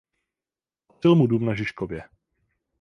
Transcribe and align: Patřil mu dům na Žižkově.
Patřil 0.87 1.15
mu 1.15 1.27
dům 1.27 1.45
na 1.45 1.55
Žižkově. 1.55 2.03